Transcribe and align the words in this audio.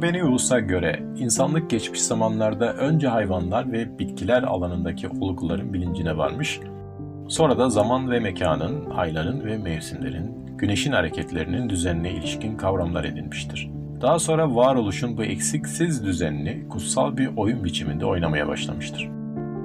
Frobenius'a 0.00 0.60
göre 0.60 1.02
insanlık 1.16 1.70
geçmiş 1.70 2.02
zamanlarda 2.02 2.72
önce 2.72 3.08
hayvanlar 3.08 3.72
ve 3.72 3.98
bitkiler 3.98 4.42
alanındaki 4.42 5.08
olguların 5.08 5.72
bilincine 5.72 6.16
varmış, 6.16 6.60
sonra 7.28 7.58
da 7.58 7.70
zaman 7.70 8.10
ve 8.10 8.20
mekanın, 8.20 8.90
ayların 8.90 9.44
ve 9.44 9.58
mevsimlerin, 9.58 10.56
güneşin 10.58 10.92
hareketlerinin 10.92 11.68
düzenine 11.68 12.10
ilişkin 12.10 12.56
kavramlar 12.56 13.04
edinmiştir. 13.04 13.79
Daha 14.00 14.18
sonra 14.18 14.54
varoluşun 14.54 15.16
bu 15.16 15.24
eksiksiz 15.24 16.04
düzenini 16.04 16.68
kutsal 16.68 17.16
bir 17.16 17.30
oyun 17.36 17.64
biçiminde 17.64 18.06
oynamaya 18.06 18.48
başlamıştır. 18.48 19.08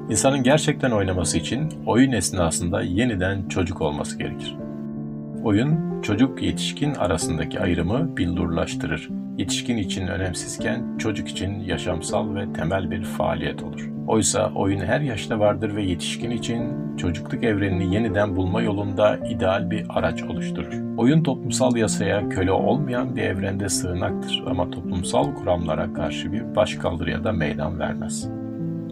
İnsanın 0.09 0.43
gerçekten 0.43 0.91
oynaması 0.91 1.37
için 1.37 1.73
oyun 1.85 2.11
esnasında 2.11 2.81
yeniden 2.81 3.47
çocuk 3.47 3.81
olması 3.81 4.17
gerekir. 4.17 4.55
Oyun, 5.43 5.94
çocuk 6.05 6.41
yetişkin 6.41 6.93
arasındaki 6.93 7.59
ayrımı 7.59 8.17
billurlaştırır. 8.17 9.09
Yetişkin 9.37 9.77
için 9.77 10.07
önemsizken 10.07 10.97
çocuk 10.97 11.27
için 11.27 11.59
yaşamsal 11.59 12.35
ve 12.35 12.53
temel 12.53 12.91
bir 12.91 13.03
faaliyet 13.03 13.63
olur. 13.63 13.89
Oysa 14.07 14.51
oyun 14.55 14.79
her 14.79 15.01
yaşta 15.01 15.39
vardır 15.39 15.75
ve 15.75 15.83
yetişkin 15.83 16.31
için 16.31 16.73
çocukluk 16.97 17.43
evrenini 17.43 17.95
yeniden 17.95 18.35
bulma 18.35 18.61
yolunda 18.61 19.17
ideal 19.17 19.71
bir 19.71 19.85
araç 19.89 20.23
oluşturur. 20.23 20.97
Oyun 20.97 21.23
toplumsal 21.23 21.75
yasaya 21.75 22.29
köle 22.29 22.51
olmayan 22.51 23.15
bir 23.15 23.21
evrende 23.21 23.69
sığınaktır 23.69 24.43
ama 24.47 24.71
toplumsal 24.71 25.35
kuramlara 25.35 25.93
karşı 25.93 26.31
bir 26.31 26.55
başkaldırıya 26.55 27.23
da 27.23 27.31
meydan 27.31 27.79
vermez. 27.79 28.29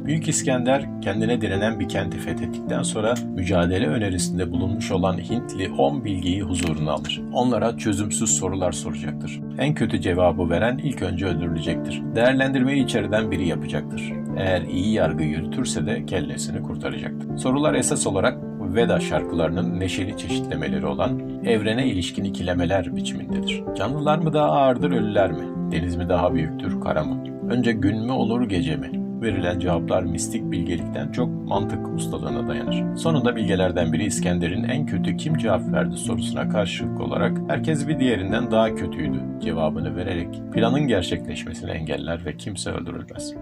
Büyük 0.05 0.27
İskender 0.27 1.01
kendine 1.01 1.41
direnen 1.41 1.79
bir 1.79 1.89
kenti 1.89 2.17
fethettikten 2.17 2.83
sonra 2.83 3.13
mücadele 3.35 3.87
önerisinde 3.87 4.51
bulunmuş 4.51 4.91
olan 4.91 5.17
Hintli 5.17 5.71
10 5.77 6.05
bilgiyi 6.05 6.41
huzuruna 6.41 6.91
alır. 6.91 7.21
Onlara 7.33 7.77
çözümsüz 7.77 8.37
sorular 8.37 8.71
soracaktır. 8.71 9.41
En 9.57 9.73
kötü 9.73 10.01
cevabı 10.01 10.49
veren 10.49 10.77
ilk 10.77 11.01
önce 11.01 11.25
öldürülecektir. 11.25 12.01
Değerlendirmeyi 12.15 12.83
içeriden 12.83 13.31
biri 13.31 13.47
yapacaktır. 13.47 14.13
Eğer 14.37 14.61
iyi 14.61 14.93
yargı 14.93 15.23
yürütürse 15.23 15.85
de 15.85 16.05
kellesini 16.05 16.61
kurtaracaktır. 16.61 17.37
Sorular 17.37 17.73
esas 17.73 18.07
olarak 18.07 18.37
Veda 18.75 18.99
şarkılarının 18.99 19.79
neşeli 19.79 20.17
çeşitlemeleri 20.17 20.85
olan 20.85 21.19
evrene 21.45 21.87
ilişkin 21.87 22.23
ikilemeler 22.23 22.95
biçimindedir. 22.95 23.63
Canlılar 23.77 24.17
mı 24.17 24.33
daha 24.33 24.47
ağırdır, 24.47 24.91
ölüler 24.91 25.31
mi? 25.31 25.71
Deniz 25.71 25.95
mi 25.95 26.09
daha 26.09 26.33
büyüktür, 26.33 26.81
kara 26.81 27.03
mı? 27.03 27.23
Önce 27.49 27.71
gün 27.71 28.05
mü 28.05 28.11
olur, 28.11 28.49
gece 28.49 28.75
mi? 28.75 29.02
Verilen 29.23 29.59
cevaplar 29.59 30.03
mistik 30.03 30.51
bilgelikten 30.51 31.11
çok 31.11 31.29
mantık 31.47 31.93
ustalığına 31.93 32.47
dayanır. 32.47 32.95
Sonunda 32.95 33.35
bilgelerden 33.35 33.93
biri 33.93 34.05
İskender'in 34.05 34.63
en 34.63 34.85
kötü 34.85 35.17
kim 35.17 35.37
cevap 35.37 35.71
verdi 35.71 35.97
sorusuna 35.97 36.49
karşılık 36.49 37.01
olarak 37.01 37.37
herkes 37.47 37.87
bir 37.87 37.99
diğerinden 37.99 38.51
daha 38.51 38.75
kötüydü 38.75 39.19
cevabını 39.41 39.95
vererek 39.95 40.41
planın 40.53 40.87
gerçekleşmesini 40.87 41.71
engeller 41.71 42.25
ve 42.25 42.37
kimse 42.37 42.71
öldürülmez. 42.71 43.33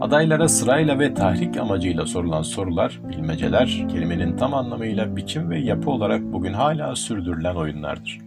Adaylara 0.00 0.48
sırayla 0.48 0.98
ve 0.98 1.14
tahrik 1.14 1.56
amacıyla 1.56 2.06
sorulan 2.06 2.42
sorular, 2.42 3.00
bilmeceler, 3.08 3.86
kelimenin 3.88 4.36
tam 4.36 4.54
anlamıyla 4.54 5.16
biçim 5.16 5.50
ve 5.50 5.58
yapı 5.58 5.90
olarak 5.90 6.22
bugün 6.22 6.52
hala 6.52 6.96
sürdürülen 6.96 7.54
oyunlardır. 7.54 8.18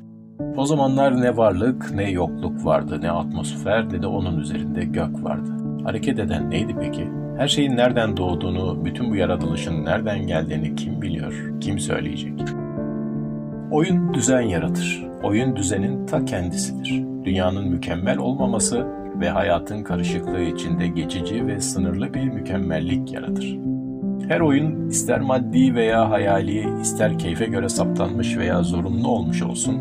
O 0.57 0.65
zamanlar 0.65 1.21
ne 1.21 1.37
varlık 1.37 1.91
ne 1.91 2.11
yokluk 2.11 2.65
vardı, 2.65 3.01
ne 3.01 3.11
atmosfer 3.11 3.89
ne 3.89 4.01
de 4.01 4.07
onun 4.07 4.39
üzerinde 4.39 4.83
gök 4.85 5.23
vardı. 5.23 5.52
Hareket 5.83 6.19
eden 6.19 6.49
neydi 6.49 6.75
peki? 6.81 7.09
Her 7.37 7.47
şeyin 7.47 7.77
nereden 7.77 8.17
doğduğunu, 8.17 8.85
bütün 8.85 9.11
bu 9.11 9.15
yaratılışın 9.15 9.85
nereden 9.85 10.27
geldiğini 10.27 10.75
kim 10.75 11.01
biliyor, 11.01 11.59
kim 11.61 11.79
söyleyecek? 11.79 12.33
Oyun 13.71 14.13
düzen 14.13 14.41
yaratır. 14.41 15.05
Oyun 15.23 15.55
düzenin 15.55 16.05
ta 16.05 16.25
kendisidir. 16.25 17.03
Dünyanın 17.25 17.69
mükemmel 17.69 18.17
olmaması 18.17 18.87
ve 19.19 19.29
hayatın 19.29 19.83
karışıklığı 19.83 20.41
içinde 20.41 20.87
geçici 20.87 21.47
ve 21.47 21.59
sınırlı 21.59 22.13
bir 22.13 22.23
mükemmellik 22.23 23.13
yaratır. 23.13 23.57
Her 24.27 24.39
oyun 24.39 24.89
ister 24.89 25.19
maddi 25.19 25.75
veya 25.75 26.09
hayali, 26.09 26.81
ister 26.81 27.19
keyfe 27.19 27.45
göre 27.45 27.69
saptanmış 27.69 28.37
veya 28.37 28.63
zorunlu 28.63 29.07
olmuş 29.07 29.41
olsun, 29.41 29.79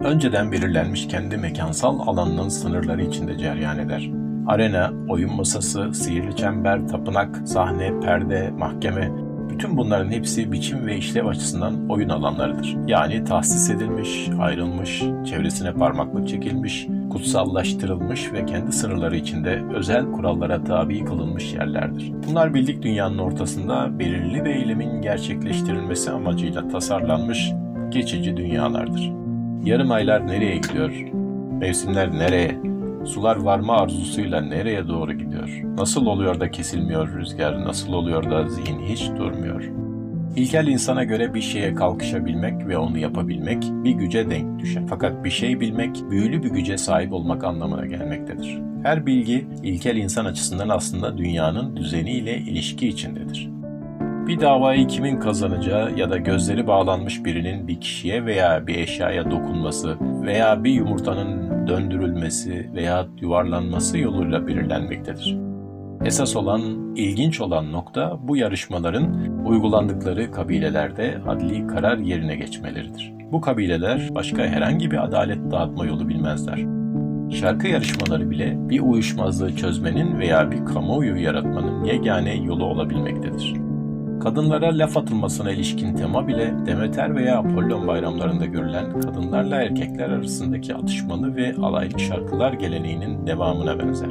önceden 0.00 0.52
belirlenmiş 0.52 1.08
kendi 1.08 1.36
mekansal 1.36 2.00
alanının 2.00 2.48
sınırları 2.48 3.02
içinde 3.02 3.38
cereyan 3.38 3.78
eder. 3.78 4.23
Arena, 4.46 4.92
oyun 5.08 5.36
masası, 5.36 5.94
sihirli 5.94 6.36
çember, 6.36 6.88
tapınak, 6.88 7.48
sahne, 7.48 8.00
perde, 8.00 8.50
mahkeme, 8.50 9.10
bütün 9.50 9.76
bunların 9.76 10.10
hepsi 10.10 10.52
biçim 10.52 10.86
ve 10.86 10.96
işlev 10.96 11.26
açısından 11.26 11.88
oyun 11.88 12.08
alanlarıdır. 12.08 12.76
Yani 12.86 13.24
tahsis 13.24 13.70
edilmiş, 13.70 14.28
ayrılmış, 14.40 15.04
çevresine 15.24 15.72
parmaklık 15.72 16.28
çekilmiş, 16.28 16.86
kutsallaştırılmış 17.10 18.32
ve 18.32 18.46
kendi 18.46 18.72
sınırları 18.72 19.16
içinde 19.16 19.62
özel 19.74 20.12
kurallara 20.12 20.64
tabi 20.64 21.04
kılınmış 21.04 21.52
yerlerdir. 21.54 22.12
Bunlar 22.28 22.54
bildik 22.54 22.82
dünyanın 22.82 23.18
ortasında 23.18 23.98
belirli 23.98 24.44
bir 24.44 24.50
eylemin 24.50 25.02
gerçekleştirilmesi 25.02 26.10
amacıyla 26.10 26.68
tasarlanmış 26.68 27.52
geçici 27.90 28.36
dünyalardır. 28.36 29.12
Yarım 29.64 29.90
aylar 29.90 30.26
nereye 30.26 30.56
gidiyor? 30.56 30.90
Mevsimler 31.60 32.12
nereye? 32.12 32.73
Sular 33.04 33.36
varma 33.36 33.76
arzusuyla 33.76 34.40
nereye 34.40 34.88
doğru 34.88 35.12
gidiyor? 35.12 35.48
Nasıl 35.76 36.06
oluyor 36.06 36.40
da 36.40 36.50
kesilmiyor 36.50 37.18
rüzgar? 37.18 37.64
Nasıl 37.64 37.92
oluyor 37.92 38.30
da 38.30 38.48
zihin 38.48 38.80
hiç 38.80 39.10
durmuyor? 39.18 39.64
İlkel 40.36 40.66
insana 40.66 41.04
göre 41.04 41.34
bir 41.34 41.40
şeye 41.40 41.74
kalkışabilmek 41.74 42.68
ve 42.68 42.78
onu 42.78 42.98
yapabilmek 42.98 43.62
bir 43.84 43.90
güce 43.90 44.30
denk 44.30 44.60
düşer. 44.60 44.82
Fakat 44.88 45.24
bir 45.24 45.30
şey 45.30 45.60
bilmek, 45.60 46.10
büyülü 46.10 46.42
bir 46.42 46.50
güce 46.50 46.78
sahip 46.78 47.12
olmak 47.12 47.44
anlamına 47.44 47.86
gelmektedir. 47.86 48.58
Her 48.82 49.06
bilgi, 49.06 49.46
ilkel 49.62 49.96
insan 49.96 50.24
açısından 50.24 50.68
aslında 50.68 51.18
dünyanın 51.18 51.76
düzeniyle 51.76 52.38
ilişki 52.38 52.88
içindedir. 52.88 53.54
Bir 54.28 54.40
davayı 54.40 54.86
kimin 54.86 55.20
kazanacağı 55.20 55.96
ya 55.96 56.10
da 56.10 56.16
gözleri 56.16 56.66
bağlanmış 56.66 57.24
birinin 57.24 57.68
bir 57.68 57.80
kişiye 57.80 58.24
veya 58.24 58.66
bir 58.66 58.74
eşyaya 58.74 59.30
dokunması 59.30 59.96
veya 60.00 60.64
bir 60.64 60.70
yumurtanın 60.70 61.43
döndürülmesi 61.66 62.70
veya 62.74 63.06
yuvarlanması 63.20 63.98
yoluyla 63.98 64.46
belirlenmektedir. 64.46 65.38
Esas 66.04 66.36
olan, 66.36 66.60
ilginç 66.96 67.40
olan 67.40 67.72
nokta 67.72 68.18
bu 68.22 68.36
yarışmaların 68.36 69.28
uygulandıkları 69.44 70.30
kabilelerde 70.30 71.18
adli 71.28 71.66
karar 71.66 71.98
yerine 71.98 72.36
geçmeleridir. 72.36 73.12
Bu 73.32 73.40
kabileler 73.40 74.08
başka 74.14 74.42
herhangi 74.42 74.90
bir 74.90 75.04
adalet 75.04 75.50
dağıtma 75.50 75.86
yolu 75.86 76.08
bilmezler. 76.08 76.58
Şarkı 77.30 77.68
yarışmaları 77.68 78.30
bile 78.30 78.68
bir 78.68 78.80
uyuşmazlığı 78.80 79.56
çözmenin 79.56 80.18
veya 80.18 80.50
bir 80.50 80.64
kamuoyu 80.64 81.16
yaratmanın 81.16 81.84
yegane 81.84 82.36
yolu 82.36 82.64
olabilmektedir. 82.64 83.63
Kadınlara 84.20 84.78
laf 84.78 84.96
atılmasına 84.96 85.50
ilişkin 85.50 85.94
tema 85.94 86.28
bile 86.28 86.54
Demeter 86.66 87.16
veya 87.16 87.38
Apollon 87.38 87.86
bayramlarında 87.86 88.46
görülen 88.46 89.00
kadınlarla 89.00 89.62
erkekler 89.62 90.10
arasındaki 90.10 90.74
atışmalı 90.74 91.36
ve 91.36 91.54
alaylı 91.62 91.98
şarkılar 91.98 92.52
geleneğinin 92.52 93.26
devamına 93.26 93.78
benzer. 93.78 94.10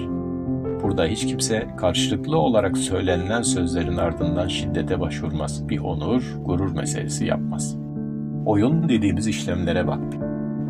Burada 0.84 1.06
hiç 1.06 1.28
kimse 1.28 1.68
karşılıklı 1.78 2.38
olarak 2.38 2.78
söylenilen 2.78 3.42
sözlerin 3.42 3.98
ardından 3.98 4.48
şiddete 4.48 5.00
başvurmaz, 5.00 5.70
bir 5.70 5.80
onur, 5.80 6.36
gurur 6.46 6.76
meselesi 6.76 7.26
yapmaz. 7.26 7.78
Oyun 8.46 8.90
dediğimiz 8.90 9.28
işlemlere 9.28 9.88
bak. 9.88 10.00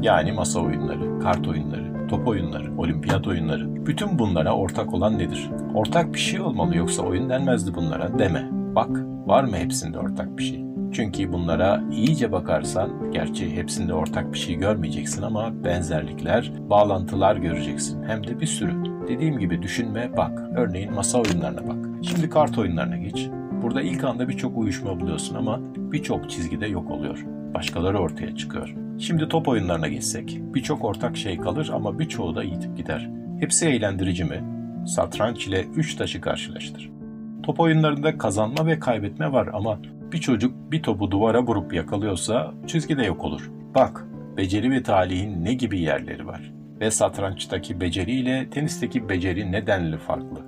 Yani 0.02 0.32
masa 0.32 0.60
oyunları, 0.60 1.20
kart 1.20 1.48
oyunları, 1.48 2.08
top 2.08 2.28
oyunları, 2.28 2.78
olimpiyat 2.78 3.28
oyunları. 3.28 3.86
Bütün 3.86 4.20
bunlara 4.20 4.54
ortak 4.56 4.94
olan 4.94 5.18
nedir? 5.18 5.50
Ortak 5.74 6.14
bir 6.14 6.20
şey 6.20 6.42
olmalı 6.42 6.78
yoksa 6.78 7.04
oyun 7.04 7.30
denmezdi 7.30 7.76
bunlara 7.76 8.20
deme. 8.20 8.63
Bak, 8.76 8.90
var 9.26 9.44
mı 9.44 9.58
hepsinde 9.58 10.00
ortak 10.00 10.38
bir 10.38 10.44
şey? 10.44 10.66
Çünkü 10.92 11.34
bunlara 11.34 11.84
iyice 11.92 12.32
bakarsan, 12.32 13.12
gerçi 13.12 13.56
hepsinde 13.56 13.94
ortak 13.94 14.34
bir 14.34 14.38
şey 14.38 14.56
görmeyeceksin 14.56 15.22
ama 15.22 15.64
benzerlikler, 15.64 16.52
bağlantılar 16.70 17.36
göreceksin. 17.36 18.04
Hem 18.04 18.28
de 18.28 18.40
bir 18.40 18.46
sürü. 18.46 18.74
Dediğim 19.08 19.40
gibi 19.40 19.62
düşünme, 19.62 20.12
bak. 20.18 20.44
Örneğin 20.56 20.94
masa 20.94 21.22
oyunlarına 21.22 21.68
bak. 21.68 22.06
Şimdi 22.06 22.30
kart 22.30 22.58
oyunlarına 22.58 22.98
geç. 22.98 23.30
Burada 23.62 23.82
ilk 23.82 24.04
anda 24.04 24.30
birçok 24.30 24.58
uyuşma 24.58 25.00
buluyorsun 25.00 25.36
ama 25.36 25.60
birçok 25.76 26.30
çizgide 26.30 26.68
yok 26.68 26.92
oluyor. 26.92 27.26
Başkaları 27.54 28.00
ortaya 28.00 28.36
çıkıyor. 28.36 28.76
Şimdi 29.00 29.28
top 29.28 29.48
oyunlarına 29.48 29.88
geçsek. 29.88 30.40
Birçok 30.54 30.86
ortak 30.86 31.18
şey 31.18 31.38
kalır 31.38 31.72
ama 31.74 32.00
birçoğu 32.00 32.36
da 32.36 32.44
yitip 32.44 32.78
gider. 32.78 33.10
Hepsi 33.40 33.66
eğlendirici 33.66 34.24
mi? 34.24 34.44
Satranç 34.88 35.48
ile 35.48 35.66
üç 35.76 35.96
taşı 35.96 36.22
karşılaştır. 36.22 36.93
Top 37.44 37.60
oyunlarında 37.60 38.18
kazanma 38.18 38.68
ve 38.68 38.80
kaybetme 38.80 39.32
var 39.32 39.50
ama 39.54 39.80
bir 40.12 40.18
çocuk 40.18 40.72
bir 40.72 40.84
topu 40.84 41.12
duvara 41.12 41.44
vurup 41.44 41.74
yakalıyorsa 41.74 42.54
çizgide 42.68 43.04
yok 43.04 43.24
olur. 43.24 43.52
Bak, 43.76 44.08
beceri 44.38 44.72
ve 44.72 44.84
talihin 44.84 45.46
ne 45.46 45.54
gibi 45.54 45.80
yerleri 45.80 46.28
var. 46.28 46.54
Ve 46.80 46.92
satrançtaki 46.92 47.82
beceri 47.82 48.12
ile 48.12 48.50
tenisteki 48.50 49.10
beceri 49.10 49.52
nedenli 49.52 49.98
farklı. 49.98 50.42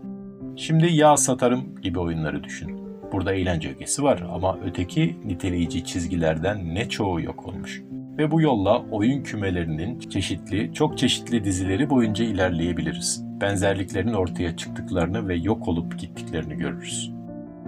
Şimdi 0.56 0.94
yağ 0.94 1.18
satarım 1.18 1.82
gibi 1.82 2.00
oyunları 2.00 2.44
düşün. 2.44 2.80
Burada 3.12 3.34
eğlence 3.34 3.70
ögesi 3.70 4.04
var 4.04 4.24
ama 4.34 4.58
öteki 4.66 5.18
niteleyici 5.26 5.86
çizgilerden 5.86 6.76
ne 6.76 6.90
çoğu 6.90 7.22
yok 7.22 7.48
olmuş. 7.48 7.82
Ve 8.18 8.32
bu 8.32 8.42
yolla 8.42 8.82
oyun 8.92 9.24
kümelerinin 9.24 10.00
çeşitli, 10.00 10.74
çok 10.74 10.98
çeşitli 10.98 11.44
dizileri 11.44 11.90
boyunca 11.90 12.26
ilerleyebiliriz. 12.26 13.25
Benzerliklerin 13.42 14.14
ortaya 14.14 14.58
çıktıklarını 14.58 15.28
ve 15.28 15.36
yok 15.36 15.68
olup 15.68 16.00
gittiklerini 16.00 16.56
görürüz. 16.56 17.12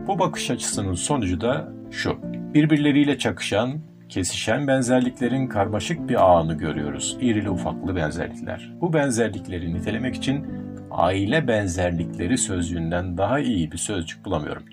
Bu 0.08 0.20
bakış 0.20 0.52
açısının 0.52 0.94
sonucu 0.94 1.42
da 1.42 1.68
şu. 1.92 2.18
Birbirleriyle 2.54 3.18
çakışan, 3.18 3.80
kesişen 4.10 4.68
benzerliklerin 4.68 5.48
karmaşık 5.48 6.10
bir 6.10 6.26
ağını 6.26 6.54
görüyoruz. 6.54 7.18
İrili 7.22 7.50
ufaklı 7.50 7.96
benzerlikler. 7.96 8.74
Bu 8.82 8.94
benzerlikleri 8.94 9.74
nitelemek 9.74 10.16
için 10.16 10.46
aile 10.92 11.48
benzerlikleri 11.48 12.38
sözcüğünden 12.38 13.18
daha 13.18 13.40
iyi 13.40 13.72
bir 13.72 13.78
sözcük 13.78 14.26
bulamıyorum. 14.26 14.64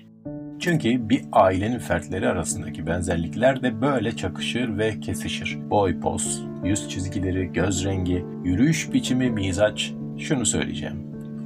Çünkü 0.59 1.09
bir 1.09 1.21
ailenin 1.31 1.79
fertleri 1.79 2.27
arasındaki 2.27 2.87
benzerlikler 2.87 3.63
de 3.63 3.81
böyle 3.81 4.15
çakışır 4.15 4.77
ve 4.77 4.99
kesişir. 4.99 5.69
Boy, 5.69 5.99
poz, 5.99 6.45
yüz 6.63 6.89
çizgileri, 6.89 7.53
göz 7.53 7.85
rengi, 7.85 8.25
yürüyüş 8.43 8.93
biçimi, 8.93 9.29
mizaç. 9.29 9.93
Şunu 10.17 10.45
söyleyeceğim. 10.45 10.95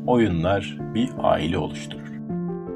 Oyunlar 0.07 0.77
bir 0.95 1.10
aile 1.18 1.57
oluşturur. 1.57 2.10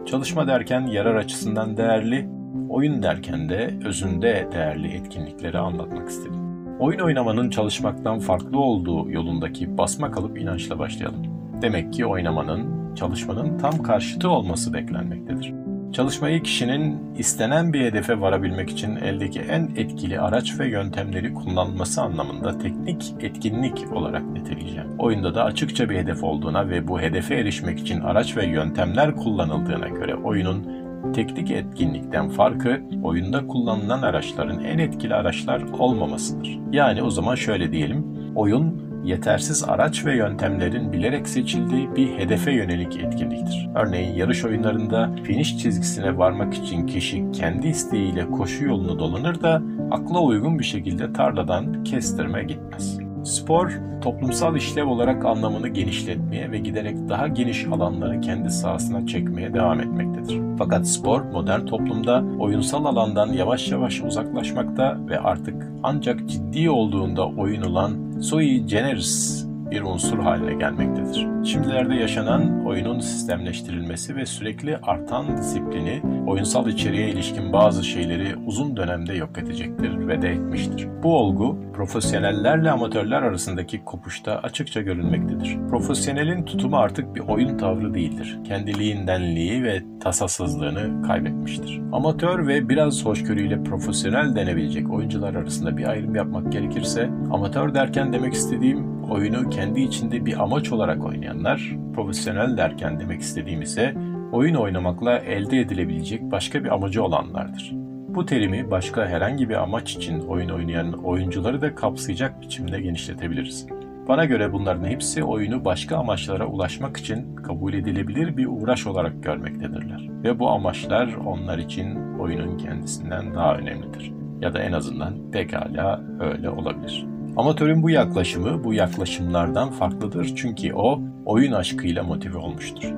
Çalışma 0.05 0.47
derken 0.47 0.81
yarar 0.87 1.15
açısından 1.15 1.77
değerli, 1.77 2.29
oyun 2.69 3.03
derken 3.03 3.49
de 3.49 3.79
özünde 3.85 4.47
değerli 4.51 4.87
etkinlikleri 4.87 5.57
anlatmak 5.57 6.09
istedim. 6.09 6.43
Oyun 6.79 6.99
oynamanın 6.99 7.49
çalışmaktan 7.49 8.19
farklı 8.19 8.59
olduğu 8.59 9.11
yolundaki 9.11 9.77
basma 9.77 10.11
kalıp 10.11 10.37
inançla 10.37 10.79
başlayalım. 10.79 11.21
Demek 11.61 11.93
ki 11.93 12.05
oynamanın, 12.05 12.95
çalışmanın 12.95 13.57
tam 13.57 13.83
karşıtı 13.83 14.29
olması 14.29 14.73
beklenmektedir. 14.73 15.62
Çalışmayı 15.93 16.43
kişinin 16.43 17.15
istenen 17.17 17.73
bir 17.73 17.81
hedefe 17.81 18.21
varabilmek 18.21 18.69
için 18.69 18.95
eldeki 18.95 19.39
en 19.39 19.69
etkili 19.75 20.19
araç 20.19 20.59
ve 20.59 20.67
yöntemleri 20.67 21.33
kullanması 21.33 22.01
anlamında 22.01 22.57
teknik 22.57 23.13
etkinlik 23.19 23.93
olarak 23.93 24.25
niteleyeceğim. 24.25 24.87
Oyunda 24.99 25.35
da 25.35 25.43
açıkça 25.43 25.89
bir 25.89 25.97
hedef 25.97 26.23
olduğuna 26.23 26.69
ve 26.69 26.87
bu 26.87 27.01
hedefe 27.01 27.35
erişmek 27.35 27.79
için 27.79 28.01
araç 28.01 28.37
ve 28.37 28.45
yöntemler 28.45 29.15
kullanıldığına 29.15 29.87
göre 29.87 30.15
oyunun 30.15 30.67
teknik 31.13 31.51
etkinlikten 31.51 32.29
farkı 32.29 32.81
oyunda 33.03 33.47
kullanılan 33.47 34.01
araçların 34.01 34.63
en 34.63 34.77
etkili 34.77 35.15
araçlar 35.15 35.61
olmamasıdır. 35.61 36.59
Yani 36.71 37.03
o 37.03 37.09
zaman 37.09 37.35
şöyle 37.35 37.71
diyelim, 37.71 38.05
oyun 38.35 38.82
yetersiz 39.03 39.63
araç 39.63 40.05
ve 40.05 40.15
yöntemlerin 40.15 40.93
bilerek 40.93 41.29
seçildiği 41.29 41.95
bir 41.95 42.17
hedefe 42.17 42.51
yönelik 42.51 42.97
etkinliktir. 42.97 43.69
Örneğin 43.75 44.15
yarış 44.15 44.45
oyunlarında 44.45 45.09
finish 45.23 45.57
çizgisine 45.57 46.17
varmak 46.17 46.53
için 46.53 46.87
kişi 46.87 47.31
kendi 47.31 47.67
isteğiyle 47.67 48.31
koşu 48.31 48.65
yolunu 48.65 48.99
dolanır 48.99 49.41
da 49.41 49.61
akla 49.91 50.19
uygun 50.19 50.59
bir 50.59 50.63
şekilde 50.63 51.13
tarladan 51.13 51.83
kestirme 51.83 52.43
gitmez. 52.43 52.99
Spor, 53.23 53.71
toplumsal 54.01 54.55
işlev 54.55 54.87
olarak 54.87 55.25
anlamını 55.25 55.67
genişletmeye 55.67 56.51
ve 56.51 56.59
giderek 56.59 57.09
daha 57.09 57.27
geniş 57.27 57.65
alanları 57.65 58.21
kendi 58.21 58.49
sahasına 58.49 59.07
çekmeye 59.07 59.53
devam 59.53 59.79
etmektedir. 59.79 60.41
Fakat 60.57 60.87
spor, 60.87 61.21
modern 61.21 61.65
toplumda 61.65 62.23
oyunsal 62.39 62.85
alandan 62.85 63.33
yavaş 63.33 63.71
yavaş 63.71 64.01
uzaklaşmakta 64.01 64.97
ve 65.09 65.19
artık 65.19 65.71
ancak 65.83 66.29
ciddi 66.29 66.69
olduğunda 66.69 67.27
oyun 67.27 67.61
olan 67.61 68.12
sui 68.23 68.65
generis 68.65 69.45
bir 69.71 69.81
unsur 69.81 70.19
haline 70.19 70.53
gelmektedir. 70.53 71.27
Şimdilerde 71.45 71.95
yaşanan 71.95 72.65
oyunun 72.65 72.99
sistemleştirilmesi 72.99 74.15
ve 74.15 74.25
sürekli 74.25 74.77
artan 74.77 75.37
disiplini 75.37 76.01
oyunsal 76.27 76.67
içeriğe 76.67 77.09
ilişkin 77.09 77.53
bazı 77.53 77.83
şeyleri 77.83 78.35
uzun 78.45 78.77
dönemde 78.77 79.13
yok 79.13 79.37
edecektir 79.37 80.07
ve 80.07 80.21
de 80.21 80.29
etmiştir. 80.29 80.87
Bu 81.03 81.17
olgu 81.17 81.57
profesyonellerle 81.73 82.71
amatörler 82.71 83.21
arasındaki 83.21 83.85
kopuşta 83.85 84.39
açıkça 84.39 84.81
görülmektedir. 84.81 85.57
Profesyonelin 85.69 86.43
tutumu 86.43 86.77
artık 86.77 87.15
bir 87.15 87.19
oyun 87.19 87.57
tavrı 87.57 87.93
değildir. 87.93 88.39
Kendiliğindenliği 88.43 89.63
ve 89.63 89.83
tasasızlığını 89.99 91.07
kaybetmiştir. 91.07 91.81
Amatör 91.91 92.47
ve 92.47 92.69
biraz 92.69 93.05
hoşgörüyle 93.05 93.63
profesyonel 93.63 94.35
denebilecek 94.35 94.89
oyuncular 94.89 95.35
arasında 95.35 95.77
bir 95.77 95.87
ayrım 95.87 96.15
yapmak 96.15 96.51
gerekirse, 96.51 97.09
amatör 97.31 97.73
derken 97.73 98.13
demek 98.13 98.33
istediğim 98.33 99.03
oyunu 99.03 99.49
kendi 99.49 99.81
içinde 99.81 100.25
bir 100.25 100.43
amaç 100.43 100.71
olarak 100.71 101.05
oynayanlar, 101.05 101.75
profesyonel 101.95 102.57
derken 102.57 102.99
demek 102.99 103.21
istediğim 103.21 103.61
ise 103.61 103.95
oyun 104.31 104.55
oynamakla 104.55 105.17
elde 105.17 105.59
edilebilecek 105.59 106.21
başka 106.21 106.63
bir 106.63 106.73
amacı 106.73 107.03
olanlardır. 107.03 107.82
Bu 108.15 108.25
terimi 108.25 108.71
başka 108.71 109.05
herhangi 109.05 109.49
bir 109.49 109.55
amaç 109.55 109.95
için 109.95 110.19
oyun 110.19 110.49
oynayan 110.49 110.93
oyuncuları 110.93 111.61
da 111.61 111.75
kapsayacak 111.75 112.41
biçimde 112.41 112.81
genişletebiliriz. 112.81 113.67
Bana 114.07 114.25
göre 114.25 114.53
bunların 114.53 114.85
hepsi 114.85 115.23
oyunu 115.23 115.65
başka 115.65 115.97
amaçlara 115.97 116.45
ulaşmak 116.45 116.97
için 116.97 117.35
kabul 117.35 117.73
edilebilir 117.73 118.37
bir 118.37 118.45
uğraş 118.45 118.87
olarak 118.87 119.23
görmektedirler. 119.23 120.09
Ve 120.23 120.39
bu 120.39 120.49
amaçlar 120.49 121.13
onlar 121.25 121.57
için 121.57 122.17
oyunun 122.19 122.57
kendisinden 122.57 123.35
daha 123.35 123.55
önemlidir. 123.55 124.13
Ya 124.41 124.53
da 124.53 124.59
en 124.59 124.71
azından 124.71 125.31
pekala 125.31 126.01
öyle 126.19 126.49
olabilir. 126.49 127.05
Amatörün 127.37 127.83
bu 127.83 127.89
yaklaşımı 127.89 128.63
bu 128.63 128.73
yaklaşımlardan 128.73 129.69
farklıdır 129.69 130.33
çünkü 130.35 130.73
o 130.73 131.01
oyun 131.25 131.51
aşkıyla 131.51 132.03
motive 132.03 132.37
olmuştur. 132.37 132.93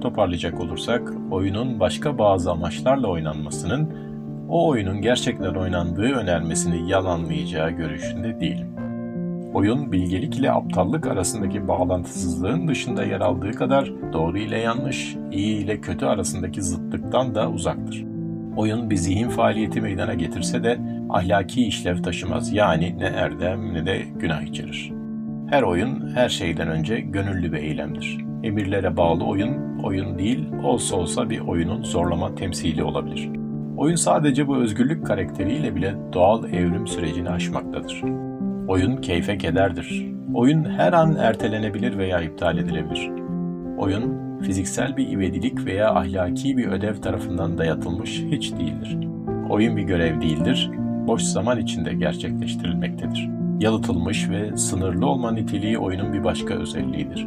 Toparlayacak 0.00 0.60
olursak 0.60 1.12
oyunun 1.30 1.80
başka 1.80 2.18
bazı 2.18 2.50
amaçlarla 2.50 3.08
oynanmasının 3.08 4.09
o 4.50 4.68
oyunun 4.68 5.00
gerçekten 5.00 5.54
oynandığı 5.54 6.12
önermesini 6.12 6.90
yalanlayacağı 6.90 7.70
görüşünde 7.70 8.40
değilim. 8.40 8.66
Oyun 9.54 9.92
bilgelik 9.92 10.38
ile 10.38 10.52
aptallık 10.52 11.06
arasındaki 11.06 11.68
bağlantısızlığın 11.68 12.68
dışında 12.68 13.04
yer 13.04 13.20
aldığı 13.20 13.52
kadar 13.52 13.92
doğru 14.12 14.38
ile 14.38 14.58
yanlış, 14.58 15.16
iyi 15.32 15.64
ile 15.64 15.80
kötü 15.80 16.06
arasındaki 16.06 16.62
zıtlıktan 16.62 17.34
da 17.34 17.50
uzaktır. 17.50 18.04
Oyun 18.56 18.90
bir 18.90 18.96
zihin 18.96 19.28
faaliyeti 19.28 19.80
meydana 19.80 20.14
getirse 20.14 20.64
de 20.64 20.78
ahlaki 21.10 21.66
işlev 21.66 22.02
taşımaz. 22.02 22.52
Yani 22.52 22.98
ne 22.98 23.06
erdem 23.06 23.74
ne 23.74 23.86
de 23.86 24.02
günah 24.18 24.42
içerir. 24.42 24.92
Her 25.50 25.62
oyun 25.62 26.14
her 26.14 26.28
şeyden 26.28 26.68
önce 26.68 27.00
gönüllü 27.00 27.52
bir 27.52 27.58
eylemdir. 27.58 28.18
Emirlere 28.42 28.96
bağlı 28.96 29.24
oyun, 29.24 29.80
oyun 29.82 30.18
değil, 30.18 30.48
olsa 30.64 30.96
olsa 30.96 31.30
bir 31.30 31.40
oyunun 31.40 31.82
zorlama 31.82 32.34
temsili 32.34 32.84
olabilir. 32.84 33.39
Oyun 33.80 33.96
sadece 33.96 34.48
bu 34.48 34.56
özgürlük 34.56 35.06
karakteriyle 35.06 35.74
bile 35.74 35.94
doğal 36.12 36.44
evrim 36.44 36.86
sürecini 36.86 37.30
aşmaktadır. 37.30 38.02
Oyun 38.68 38.96
keyfe 38.96 39.38
kederdir. 39.38 40.06
Oyun 40.34 40.64
her 40.64 40.92
an 40.92 41.16
ertelenebilir 41.16 41.98
veya 41.98 42.20
iptal 42.20 42.58
edilebilir. 42.58 43.10
Oyun 43.78 44.38
fiziksel 44.40 44.96
bir 44.96 45.08
ivedilik 45.08 45.66
veya 45.66 45.94
ahlaki 45.94 46.56
bir 46.56 46.66
ödev 46.66 46.94
tarafından 46.94 47.58
dayatılmış 47.58 48.22
hiç 48.30 48.52
değildir. 48.52 48.98
Oyun 49.50 49.76
bir 49.76 49.82
görev 49.82 50.20
değildir, 50.20 50.70
boş 51.06 51.22
zaman 51.22 51.58
içinde 51.58 51.94
gerçekleştirilmektedir. 51.94 53.28
Yalıtılmış 53.60 54.30
ve 54.30 54.56
sınırlı 54.56 55.06
olma 55.06 55.32
niteliği 55.32 55.78
oyunun 55.78 56.12
bir 56.12 56.24
başka 56.24 56.54
özelliğidir. 56.54 57.26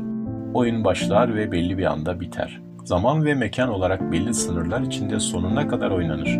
Oyun 0.54 0.84
başlar 0.84 1.36
ve 1.36 1.52
belli 1.52 1.78
bir 1.78 1.86
anda 1.86 2.20
biter. 2.20 2.62
Zaman 2.84 3.26
ve 3.26 3.34
mekan 3.36 3.70
olarak 3.70 4.12
belli 4.12 4.34
sınırlar 4.34 4.82
içinde 4.82 5.20
sonuna 5.20 5.68
kadar 5.68 5.92
oynanır. 5.92 6.40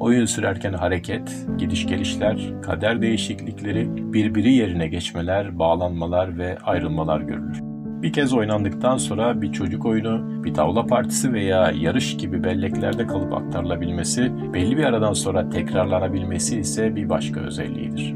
Oyun 0.00 0.24
sürerken 0.24 0.72
hareket, 0.72 1.46
gidiş 1.58 1.86
gelişler, 1.86 2.62
kader 2.62 3.02
değişiklikleri, 3.02 4.12
birbiri 4.12 4.52
yerine 4.54 4.88
geçmeler, 4.88 5.58
bağlanmalar 5.58 6.38
ve 6.38 6.58
ayrılmalar 6.58 7.20
görülür. 7.20 7.60
Bir 8.02 8.12
kez 8.12 8.32
oynandıktan 8.32 8.96
sonra 8.96 9.42
bir 9.42 9.52
çocuk 9.52 9.86
oyunu, 9.86 10.44
bir 10.44 10.54
tavla 10.54 10.86
partisi 10.86 11.32
veya 11.32 11.72
yarış 11.80 12.16
gibi 12.16 12.44
belleklerde 12.44 13.06
kalıp 13.06 13.32
aktarılabilmesi, 13.32 14.32
belli 14.52 14.76
bir 14.76 14.84
aradan 14.84 15.12
sonra 15.12 15.48
tekrarlanabilmesi 15.48 16.60
ise 16.60 16.96
bir 16.96 17.08
başka 17.08 17.40
özelliğidir. 17.40 18.14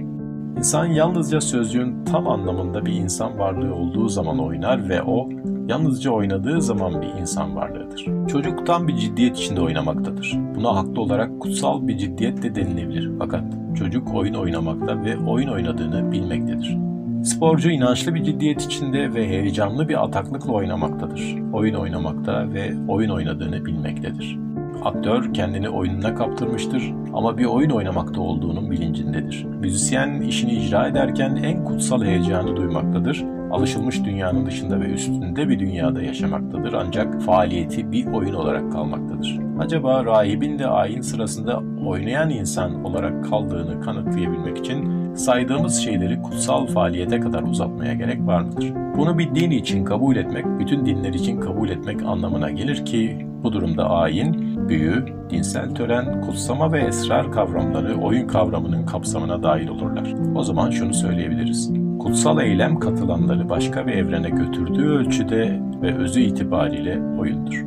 İnsan 0.59 0.87
yalnızca 0.87 1.41
sözcüğün 1.41 2.05
tam 2.05 2.29
anlamında 2.29 2.87
bir 2.87 2.93
insan 2.93 3.39
varlığı 3.39 3.75
olduğu 3.75 4.09
zaman 4.09 4.39
oynar 4.39 4.89
ve 4.89 5.03
o 5.03 5.29
yalnızca 5.69 6.11
oynadığı 6.11 6.63
zaman 6.63 7.03
bir 7.03 7.21
insan 7.21 7.57
varlığıdır. 7.57 8.29
Çocuk 8.29 8.67
tam 8.67 8.89
bir 8.89 8.97
ciddiyet 8.97 9.37
içinde 9.37 9.61
oynamaktadır. 9.61 10.39
Buna 10.55 10.77
haklı 10.77 11.01
olarak 11.01 11.41
kutsal 11.41 11.89
bir 11.89 11.99
ciddiyet 11.99 12.43
de 12.43 12.55
denilebilir. 12.55 13.11
Fakat 13.19 13.45
çocuk 13.79 14.15
oyun 14.15 14.35
oynamakta 14.35 15.05
ve 15.05 15.17
oyun 15.19 15.49
oynadığını 15.49 16.13
bilmektedir. 16.13 16.79
Sporcu 17.25 17.71
inançlı 17.71 18.15
bir 18.15 18.25
ciddiyet 18.25 18.63
içinde 18.63 19.15
ve 19.15 19.29
heyecanlı 19.29 19.89
bir 19.89 20.05
ataklıkla 20.05 20.53
oynamaktadır. 20.53 21.37
Oyun 21.53 21.75
oynamakta 21.75 22.53
ve 22.53 22.75
oyun 22.89 23.11
oynadığını 23.11 23.65
bilmektedir. 23.65 24.39
Aktör 24.85 25.35
kendini 25.35 25.69
oyununa 25.69 26.15
kaptırmıştır 26.15 26.93
ama 27.15 27.39
bir 27.39 27.45
oyun 27.45 27.71
oynamakta 27.71 28.21
olduğunun 28.21 28.71
bilincindedir. 28.71 29.45
Müzisyen 29.45 30.21
işini 30.21 30.53
icra 30.53 30.89
ederken 30.89 31.37
en 31.37 31.65
kutsal 31.65 32.05
heyecanı 32.05 32.57
duymaktadır 32.57 33.25
alışılmış 33.55 34.05
dünyanın 34.05 34.47
dışında 34.47 34.81
ve 34.81 34.85
üstünde 34.85 35.49
bir 35.49 35.59
dünyada 35.59 36.03
yaşamaktadır 36.03 36.73
ancak 36.73 37.23
faaliyeti 37.23 37.93
bir 37.93 38.07
oyun 38.07 38.35
olarak 38.35 38.73
kalmaktadır. 38.73 39.39
Acaba 39.59 40.05
rahibin 40.05 40.59
de 40.59 40.67
ayin 40.67 41.01
sırasında 41.01 41.63
oynayan 41.87 42.31
insan 42.31 42.85
olarak 42.85 43.25
kaldığını 43.25 43.81
kanıtlayabilmek 43.81 44.59
için 44.59 45.15
saydığımız 45.15 45.77
şeyleri 45.77 46.23
kutsal 46.23 46.67
faaliyete 46.67 47.21
kadar 47.21 47.43
uzatmaya 47.43 47.95
gerek 47.95 48.27
var 48.27 48.41
mıdır? 48.41 48.73
Bunu 48.97 49.19
bir 49.19 49.35
din 49.35 49.51
için 49.51 49.85
kabul 49.85 50.17
etmek, 50.17 50.45
bütün 50.59 50.87
dinler 50.87 51.15
için 51.15 51.41
kabul 51.41 51.69
etmek 51.69 52.03
anlamına 52.03 52.51
gelir 52.51 52.85
ki 52.85 53.27
bu 53.43 53.53
durumda 53.53 53.91
ayin, 53.91 54.59
büyü, 54.69 55.05
dinsel 55.31 55.75
tören, 55.75 56.21
kutsama 56.21 56.73
ve 56.73 56.81
esrar 56.81 57.33
kavramları 57.33 57.97
oyun 57.97 58.27
kavramının 58.27 58.87
kapsamına 58.87 59.43
dahil 59.43 59.69
olurlar. 59.69 60.15
O 60.35 60.43
zaman 60.43 60.71
şunu 60.71 60.95
söyleyebiliriz. 60.95 61.84
Kutsal 62.05 62.41
eylem 62.41 62.79
katılanları 62.79 63.49
başka 63.49 63.87
bir 63.87 63.93
evrene 63.93 64.31
götürdüğü 64.31 64.89
ölçüde 64.89 65.61
ve 65.83 65.97
özü 65.97 66.21
itibariyle 66.21 67.01
oyundur. 67.19 67.65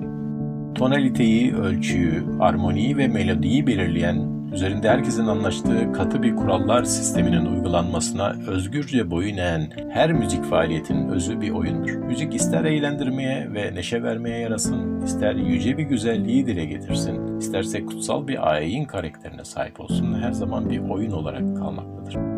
Tonaliteyi, 0.75 1.55
ölçüyü, 1.55 2.23
armoniyi 2.39 2.97
ve 2.97 3.07
melodiyi 3.07 3.67
belirleyen 3.67 4.37
üzerinde 4.53 4.89
herkesin 4.89 5.27
anlaştığı 5.27 5.93
katı 5.93 6.23
bir 6.23 6.35
kurallar 6.35 6.83
sisteminin 6.83 7.45
uygulanmasına 7.45 8.35
özgürce 8.47 9.11
boyun 9.11 9.37
eğen 9.37 9.69
her 9.89 10.13
müzik 10.13 10.43
faaliyetinin 10.43 11.09
özü 11.09 11.41
bir 11.41 11.51
oyundur. 11.51 11.95
Müzik 11.95 12.35
ister 12.35 12.63
eğlendirmeye 12.63 13.53
ve 13.53 13.75
neşe 13.75 14.03
vermeye 14.03 14.39
yarasın, 14.39 15.01
ister 15.01 15.35
yüce 15.35 15.77
bir 15.77 15.83
güzelliği 15.83 16.45
dile 16.45 16.65
getirsin, 16.65 17.37
isterse 17.37 17.85
kutsal 17.85 18.27
bir 18.27 18.51
ayin 18.51 18.85
karakterine 18.85 19.43
sahip 19.43 19.79
olsun, 19.79 20.13
her 20.21 20.31
zaman 20.31 20.69
bir 20.69 20.79
oyun 20.79 21.11
olarak 21.11 21.57
kalmaktadır. 21.57 22.36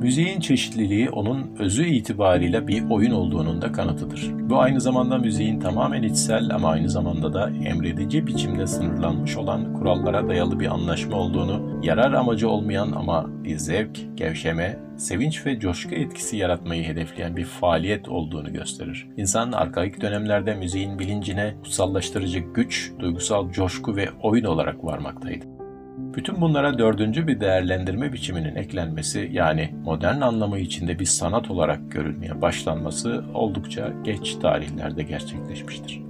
Müziğin 0.00 0.40
çeşitliliği 0.40 1.10
onun 1.10 1.56
özü 1.58 1.84
itibariyle 1.84 2.68
bir 2.68 2.90
oyun 2.90 3.10
olduğunun 3.10 3.62
da 3.62 3.72
kanıtıdır. 3.72 4.30
Bu 4.50 4.58
aynı 4.58 4.80
zamanda 4.80 5.18
müziğin 5.18 5.60
tamamen 5.60 6.02
içsel 6.02 6.54
ama 6.54 6.68
aynı 6.68 6.90
zamanda 6.90 7.34
da 7.34 7.50
emredici 7.50 8.26
biçimde 8.26 8.66
sınırlanmış 8.66 9.36
olan 9.36 9.74
kurallara 9.74 10.28
dayalı 10.28 10.60
bir 10.60 10.66
anlaşma 10.66 11.16
olduğunu, 11.16 11.80
yarar 11.82 12.12
amacı 12.12 12.48
olmayan 12.48 12.92
ama 12.92 13.44
bir 13.44 13.56
zevk, 13.56 13.98
gevşeme, 14.14 14.78
sevinç 14.96 15.46
ve 15.46 15.60
coşku 15.60 15.94
etkisi 15.94 16.36
yaratmayı 16.36 16.84
hedefleyen 16.84 17.36
bir 17.36 17.44
faaliyet 17.44 18.08
olduğunu 18.08 18.52
gösterir. 18.52 19.08
İnsan 19.16 19.52
arkaik 19.52 20.00
dönemlerde 20.00 20.54
müziğin 20.54 20.98
bilincine 20.98 21.54
kutsallaştırıcı 21.62 22.38
güç, 22.38 22.92
duygusal 22.98 23.52
coşku 23.52 23.96
ve 23.96 24.08
oyun 24.22 24.44
olarak 24.44 24.84
varmaktaydı. 24.84 25.59
Bütün 26.16 26.40
bunlara 26.40 26.78
dördüncü 26.78 27.26
bir 27.26 27.40
değerlendirme 27.40 28.12
biçiminin 28.12 28.56
eklenmesi 28.56 29.30
yani 29.32 29.74
modern 29.84 30.20
anlamı 30.20 30.58
içinde 30.58 30.98
bir 30.98 31.04
sanat 31.04 31.50
olarak 31.50 31.92
görülmeye 31.92 32.42
başlanması 32.42 33.24
oldukça 33.34 33.92
geç 34.04 34.34
tarihlerde 34.34 35.02
gerçekleşmiştir. 35.02 36.02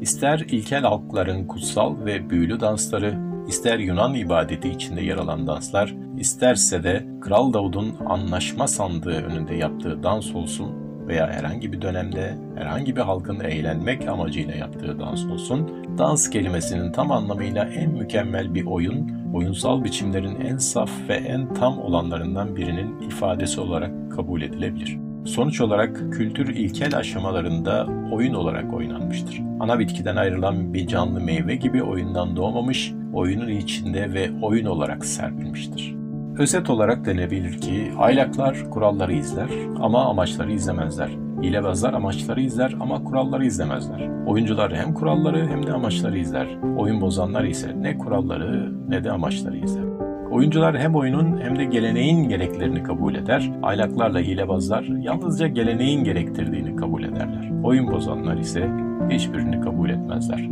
İster 0.00 0.38
ilkel 0.38 0.82
halkların 0.82 1.46
kutsal 1.46 2.04
ve 2.04 2.30
büyülü 2.30 2.60
dansları, 2.60 3.14
ister 3.48 3.78
Yunan 3.78 4.14
ibadeti 4.14 4.68
içinde 4.68 5.00
yer 5.00 5.16
alan 5.16 5.46
danslar, 5.46 5.94
isterse 6.18 6.82
de 6.82 7.06
Kral 7.20 7.52
Davud'un 7.52 7.96
anlaşma 8.06 8.68
sandığı 8.68 9.24
önünde 9.24 9.54
yaptığı 9.54 10.02
dans 10.02 10.34
olsun 10.34 10.88
veya 11.06 11.30
herhangi 11.30 11.72
bir 11.72 11.82
dönemde 11.82 12.34
herhangi 12.56 12.96
bir 12.96 13.00
halkın 13.00 13.40
eğlenmek 13.40 14.08
amacıyla 14.08 14.54
yaptığı 14.54 14.98
dans 14.98 15.24
olsun, 15.24 15.70
dans 15.98 16.30
kelimesinin 16.30 16.92
tam 16.92 17.12
anlamıyla 17.12 17.64
en 17.64 17.90
mükemmel 17.90 18.54
bir 18.54 18.66
oyun, 18.66 19.10
oyunsal 19.34 19.84
biçimlerin 19.84 20.40
en 20.40 20.56
saf 20.56 20.90
ve 21.08 21.14
en 21.14 21.54
tam 21.54 21.78
olanlarından 21.78 22.56
birinin 22.56 23.00
ifadesi 23.00 23.60
olarak 23.60 24.12
kabul 24.12 24.42
edilebilir. 24.42 24.98
Sonuç 25.24 25.60
olarak 25.60 26.12
kültür 26.12 26.48
ilkel 26.54 26.96
aşamalarında 26.96 27.86
oyun 28.12 28.34
olarak 28.34 28.74
oynanmıştır. 28.74 29.40
Ana 29.60 29.78
bitkiden 29.78 30.16
ayrılan 30.16 30.74
bir 30.74 30.86
canlı 30.86 31.20
meyve 31.20 31.56
gibi 31.56 31.82
oyundan 31.82 32.36
doğmamış, 32.36 32.92
oyunun 33.14 33.48
içinde 33.48 34.12
ve 34.12 34.30
oyun 34.42 34.66
olarak 34.66 35.04
serpilmiştir. 35.04 35.94
Özet 36.38 36.70
olarak 36.70 37.04
denebilir 37.04 37.60
ki 37.60 37.92
aylaklar 37.98 38.70
kuralları 38.70 39.12
izler 39.12 39.48
ama 39.80 40.04
amaçları 40.04 40.52
izlemezler. 40.52 41.27
Hilebazlar 41.42 41.92
amaçları 41.92 42.40
izler 42.40 42.76
ama 42.80 43.04
kuralları 43.04 43.46
izlemezler. 43.46 44.08
Oyuncular 44.26 44.76
hem 44.76 44.94
kuralları 44.94 45.48
hem 45.48 45.66
de 45.66 45.72
amaçları 45.72 46.18
izler. 46.18 46.46
Oyun 46.76 47.00
bozanlar 47.00 47.44
ise 47.44 47.82
ne 47.82 47.98
kuralları 47.98 48.72
ne 48.88 49.04
de 49.04 49.10
amaçları 49.10 49.56
izler. 49.56 49.84
Oyuncular 50.30 50.78
hem 50.78 50.94
oyunun 50.94 51.40
hem 51.40 51.58
de 51.58 51.64
geleneğin 51.64 52.28
gereklerini 52.28 52.82
kabul 52.82 53.14
eder. 53.14 53.50
Aylaklarla 53.62 54.18
hilebazlar 54.20 54.82
yalnızca 54.82 55.46
geleneğin 55.46 56.04
gerektirdiğini 56.04 56.76
kabul 56.76 57.04
ederler. 57.04 57.50
Oyun 57.64 57.92
bozanlar 57.92 58.36
ise 58.36 58.70
hiçbirini 59.10 59.60
kabul 59.60 59.90
etmezler. 59.90 60.48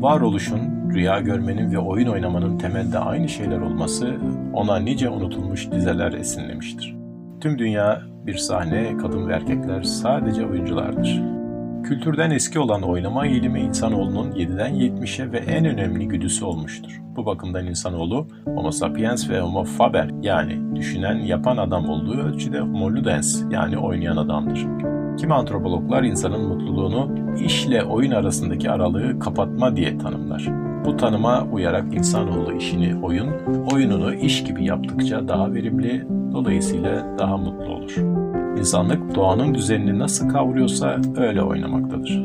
Varoluşun, 0.00 0.60
rüya 0.94 1.20
görmenin 1.20 1.72
ve 1.72 1.78
oyun 1.78 2.08
oynamanın 2.08 2.58
temelde 2.58 2.98
aynı 2.98 3.28
şeyler 3.28 3.60
olması 3.60 4.16
ona 4.52 4.76
nice 4.76 5.08
unutulmuş 5.08 5.72
dizeler 5.72 6.12
esinlemiştir. 6.12 6.96
Tüm 7.40 7.58
dünya 7.58 8.11
bir 8.26 8.36
sahne, 8.36 8.96
kadın 8.96 9.28
ve 9.28 9.32
erkekler 9.32 9.82
sadece 9.82 10.46
oyunculardır. 10.46 11.22
Kültürden 11.84 12.30
eski 12.30 12.58
olan 12.58 12.82
oynama 12.82 13.26
eğilimi 13.26 13.60
insanoğlunun 13.60 14.32
7'den 14.32 14.74
70'e 14.74 15.32
ve 15.32 15.38
en 15.38 15.64
önemli 15.64 16.08
güdüsü 16.08 16.44
olmuştur. 16.44 17.00
Bu 17.16 17.26
bakımdan 17.26 17.66
insanoğlu 17.66 18.26
Homo 18.44 18.70
sapiens 18.70 19.30
ve 19.30 19.40
Homo 19.40 19.64
faber 19.64 20.10
yani 20.22 20.76
düşünen, 20.76 21.14
yapan 21.14 21.56
adam 21.56 21.88
olduğu 21.88 22.20
ölçüde 22.20 22.60
Homo 22.60 22.90
ludens 22.90 23.42
yani 23.50 23.78
oynayan 23.78 24.16
adamdır. 24.16 24.66
Kimi 25.16 25.34
antropologlar 25.34 26.02
insanın 26.02 26.48
mutluluğunu 26.48 27.10
işle 27.44 27.84
oyun 27.84 28.10
arasındaki 28.10 28.70
aralığı 28.70 29.18
kapatma 29.18 29.76
diye 29.76 29.98
tanımlar. 29.98 30.71
Bu 30.84 30.96
tanıma 30.96 31.46
uyarak 31.52 31.94
insanoğlu 31.94 32.52
işini 32.52 32.96
oyun, 33.02 33.30
oyununu 33.72 34.14
iş 34.14 34.44
gibi 34.44 34.64
yaptıkça 34.64 35.28
daha 35.28 35.52
verimli, 35.52 36.06
dolayısıyla 36.32 37.18
daha 37.18 37.36
mutlu 37.36 37.72
olur. 37.74 37.96
İnsanlık 38.58 39.14
doğanın 39.14 39.54
düzenini 39.54 39.98
nasıl 39.98 40.28
kavruyorsa 40.28 40.96
öyle 41.16 41.42
oynamaktadır. 41.42 42.22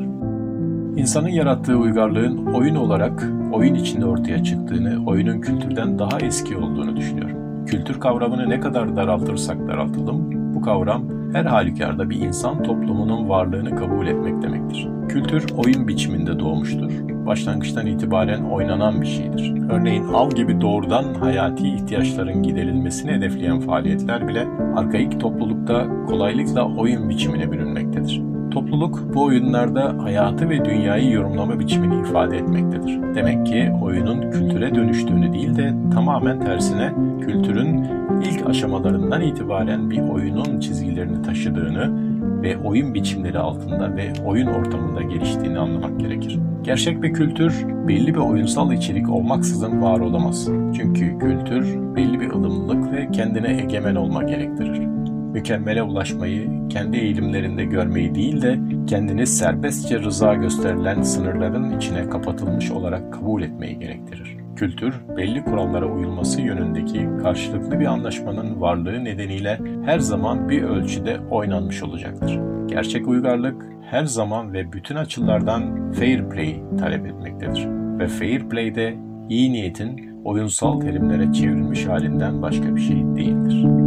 İnsanın 0.97 1.29
yarattığı 1.29 1.77
uygarlığın 1.77 2.45
oyun 2.45 2.75
olarak 2.75 3.31
oyun 3.53 3.75
içinde 3.75 4.05
ortaya 4.05 4.43
çıktığını, 4.43 5.05
oyunun 5.05 5.41
kültürden 5.41 5.99
daha 5.99 6.19
eski 6.19 6.57
olduğunu 6.57 6.95
düşünüyorum. 6.95 7.65
Kültür 7.65 7.99
kavramını 7.99 8.49
ne 8.49 8.59
kadar 8.59 8.95
daraltırsak 8.95 9.67
daraltalım, 9.67 10.53
bu 10.55 10.61
kavram 10.61 11.16
her 11.33 11.45
halükarda 11.45 12.09
bir 12.09 12.21
insan 12.21 12.63
toplumunun 12.63 13.29
varlığını 13.29 13.75
kabul 13.75 14.07
etmek 14.07 14.41
demektir. 14.41 14.87
Kültür 15.09 15.45
oyun 15.57 15.87
biçiminde 15.87 16.39
doğmuştur. 16.39 16.91
Başlangıçtan 17.25 17.85
itibaren 17.85 18.43
oynanan 18.43 19.01
bir 19.01 19.07
şeydir. 19.07 19.53
Örneğin 19.69 20.07
av 20.07 20.31
gibi 20.31 20.61
doğrudan 20.61 21.13
hayati 21.13 21.67
ihtiyaçların 21.67 22.43
giderilmesini 22.43 23.11
hedefleyen 23.11 23.59
faaliyetler 23.59 24.27
bile 24.27 24.47
arkaik 24.75 25.19
toplulukta 25.19 25.87
kolaylıkla 26.07 26.67
oyun 26.75 27.09
biçimine 27.09 27.51
bürünmektedir. 27.51 28.36
Topluluk 28.57 29.13
bu 29.13 29.23
oyunlarda 29.23 30.03
hayatı 30.03 30.49
ve 30.49 30.65
dünyayı 30.65 31.11
yorumlama 31.11 31.59
biçimini 31.59 32.01
ifade 32.01 32.37
etmektedir. 32.37 33.15
Demek 33.15 33.45
ki 33.45 33.71
oyunun 33.81 34.31
kültüre 34.31 34.75
dönüştüğünü 34.75 35.33
değil 35.33 35.55
de 35.55 35.73
tamamen 35.93 36.39
tersine 36.39 36.93
kültürün 37.21 37.83
ilk 38.23 38.47
aşamalarından 38.49 39.21
itibaren 39.21 39.91
bir 39.91 39.99
oyunun 39.99 40.59
çizgilerini 40.59 41.21
taşıdığını 41.21 42.01
ve 42.41 42.57
oyun 42.57 42.93
biçimleri 42.93 43.39
altında 43.39 43.95
ve 43.95 44.13
oyun 44.25 44.47
ortamında 44.47 45.01
geliştiğini 45.01 45.59
anlamak 45.59 45.99
gerekir. 45.99 46.39
Gerçek 46.63 47.03
bir 47.03 47.13
kültür 47.13 47.65
belli 47.87 48.13
bir 48.13 48.19
oyunsal 48.19 48.73
içerik 48.73 49.09
olmaksızın 49.09 49.81
var 49.81 49.99
olamaz. 49.99 50.47
Çünkü 50.77 51.19
kültür 51.19 51.95
belli 51.95 52.19
bir 52.19 52.29
ılımlılık 52.29 52.91
ve 52.91 53.11
kendine 53.11 53.61
egemen 53.61 53.95
olma 53.95 54.23
gerektirir 54.23 54.96
mükemmele 55.37 55.83
ulaşmayı, 55.83 56.67
kendi 56.69 56.97
eğilimlerinde 56.97 57.65
görmeyi 57.65 58.15
değil 58.15 58.41
de 58.41 58.59
kendini 58.87 59.27
serbestçe 59.27 59.99
rıza 59.99 60.33
gösterilen 60.33 61.01
sınırların 61.01 61.77
içine 61.77 62.09
kapatılmış 62.09 62.71
olarak 62.71 63.13
kabul 63.13 63.41
etmeyi 63.41 63.79
gerektirir. 63.79 64.37
Kültür, 64.55 64.95
belli 65.17 65.43
kurallara 65.43 65.85
uyulması 65.85 66.41
yönündeki 66.41 67.09
karşılıklı 67.21 67.79
bir 67.79 67.85
anlaşmanın 67.85 68.61
varlığı 68.61 69.03
nedeniyle 69.03 69.59
her 69.85 69.99
zaman 69.99 70.49
bir 70.49 70.63
ölçüde 70.63 71.19
oynanmış 71.31 71.83
olacaktır. 71.83 72.39
Gerçek 72.67 73.07
uygarlık 73.07 73.65
her 73.89 74.05
zaman 74.05 74.53
ve 74.53 74.73
bütün 74.73 74.95
açılardan 74.95 75.91
fair 75.91 76.29
play 76.29 76.61
talep 76.79 77.05
etmektedir. 77.05 77.67
Ve 77.99 78.07
fair 78.07 78.49
play 78.49 78.75
de 78.75 78.95
iyi 79.29 79.51
niyetin 79.51 80.21
oyunsal 80.23 80.79
terimlere 80.79 81.33
çevrilmiş 81.33 81.85
halinden 81.85 82.41
başka 82.41 82.75
bir 82.75 82.81
şey 82.81 82.97
değildir. 83.15 83.86